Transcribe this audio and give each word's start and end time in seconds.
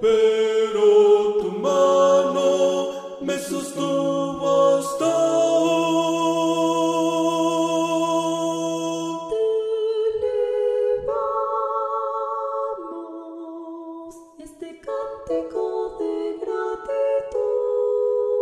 pero 0.07 0.87
tu 1.41 1.51
mano 1.67 2.49
me 3.21 3.37
sostuvo 3.39 4.77
hasta 4.77 5.27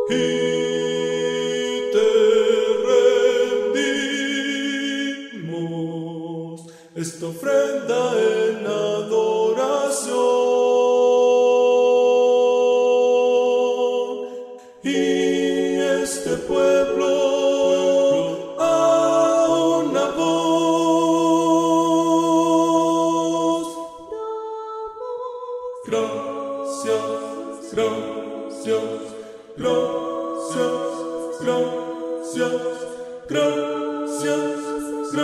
Y 0.06 0.12
te 1.92 2.10
rendimos 5.32 6.60
esta 6.94 7.26
ofrenda 7.26 8.00
en 8.20 8.66
adoración. 8.66 10.33
Este 16.04 16.36
pueblo 16.36 17.06
a 18.60 19.46
una 19.80 20.04
voz 20.10 20.84
Gracias, 25.86 27.00
gracias, 27.72 29.00
gracias, 29.56 30.82
gracias, 31.40 32.52
gracias, 33.30 34.52
gracias, 35.10 35.14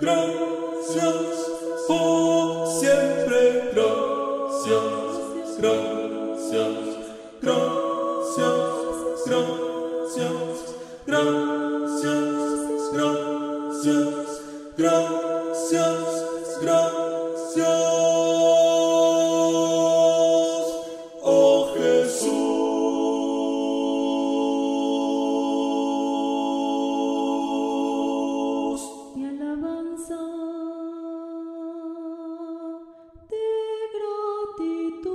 gracias, 0.00 0.57
gracias, 12.92 14.42
gracias, 14.76 16.60
gracias. 16.62 17.68
Oh 21.22 21.74
Jesús, 27.48 28.80
Mi 29.16 29.24
alabanza 29.26 30.16
de 33.30 33.46
gratitud. 33.94 35.12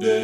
de 0.00 0.16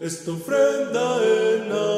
esta 0.00 0.32
ofrenda 0.32 1.18
en 1.22 1.72
adoración 1.72 1.97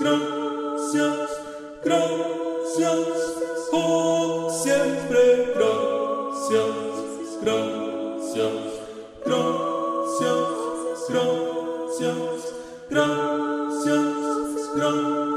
gracias, 0.00 1.30
gracias, 1.84 3.08
por 3.70 4.50
siempre, 4.50 5.52
gracias, 5.54 6.66
gracias, 7.42 8.52
gracias, 9.24 10.44
gracias, 11.08 12.54
gracias, 12.88 13.34
gracias, 14.74 15.29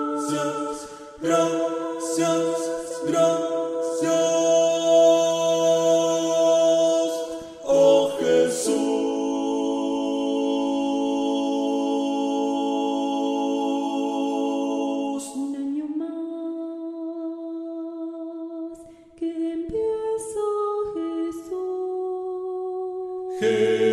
Hey. 23.40 23.93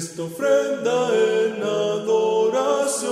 esta 0.00 0.22
ofrenda 0.22 1.10
en 1.14 1.62
adoración. 1.62 3.10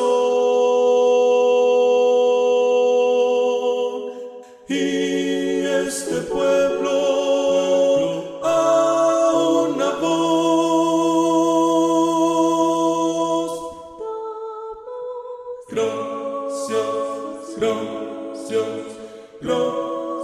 Y 4.69 5.67
este 5.87 6.23
pueblo 6.23 7.08